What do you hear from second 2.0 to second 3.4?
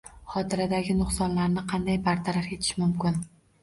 bartaraf etish mumkin?